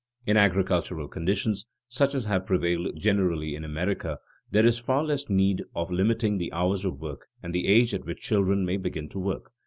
[0.25, 4.17] In agricultural conditions, such as have prevailed generally in America,
[4.49, 8.03] there is far less need of limiting the hours of work and the age at
[8.05, 9.51] which children may begin to work.